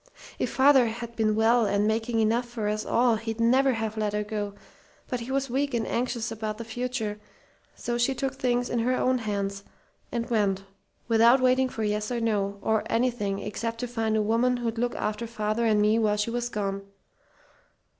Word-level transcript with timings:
"If 0.39 0.49
father'd 0.51 0.95
been 1.15 1.35
well 1.35 1.67
and 1.67 1.87
making 1.87 2.21
enough 2.21 2.49
for 2.49 2.67
us 2.67 2.83
all 2.87 3.17
he'd 3.17 3.39
never 3.39 3.73
have 3.73 3.97
let 3.97 4.13
her 4.13 4.23
go, 4.23 4.55
but 5.07 5.19
he 5.19 5.31
was 5.31 5.47
weak 5.47 5.75
and 5.75 5.85
anxious 5.85 6.31
about 6.31 6.57
the 6.57 6.65
future, 6.65 7.19
so 7.75 7.99
she 7.99 8.15
took 8.15 8.33
things 8.33 8.67
into 8.67 8.85
her 8.85 8.95
own 8.97 9.19
hands 9.19 9.63
and 10.11 10.27
went, 10.27 10.63
without 11.07 11.39
waiting 11.39 11.69
for 11.69 11.83
yes 11.83 12.11
or 12.11 12.19
no, 12.19 12.57
or 12.63 12.81
anything 12.87 13.37
except 13.43 13.79
to 13.81 13.87
find 13.87 14.17
a 14.17 14.23
woman 14.23 14.57
who'd 14.57 14.79
look 14.79 14.95
after 14.95 15.27
father 15.27 15.65
and 15.67 15.79
me 15.83 15.99
while 15.99 16.17
she 16.17 16.31
was 16.31 16.49
gone. 16.49 16.81